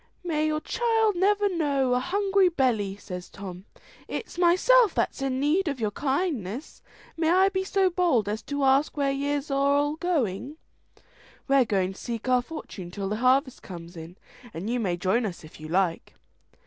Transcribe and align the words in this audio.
"May 0.23 0.47
your 0.47 0.61
child 0.61 1.15
never 1.15 1.47
know 1.47 1.93
a 1.93 1.99
hungry 1.99 2.49
belly!" 2.49 2.95
says 2.95 3.29
Tom; 3.29 3.65
"it's 4.07 4.35
myself 4.39 4.95
that's 4.95 5.21
in 5.21 5.39
need 5.39 5.67
of 5.67 5.79
your 5.79 5.91
kindness. 5.91 6.81
May 7.15 7.29
I 7.29 7.49
be 7.49 7.63
so 7.63 7.91
bold 7.91 8.27
as 8.27 8.41
to 8.41 8.63
ask 8.63 8.97
where 8.97 9.11
yez 9.11 9.51
are 9.51 9.75
all 9.75 9.97
going?" 9.97 10.57
"We're 11.47 11.65
going 11.65 11.93
to 11.93 12.01
seek 12.01 12.27
our 12.27 12.41
fortune 12.41 12.89
till 12.89 13.09
the 13.09 13.17
harvest 13.17 13.61
comes 13.61 13.95
in, 13.95 14.17
and 14.55 14.71
you 14.71 14.79
may 14.79 14.97
join 14.97 15.23
us 15.23 15.43
if 15.43 15.59
you 15.59 15.67
like." 15.67 16.15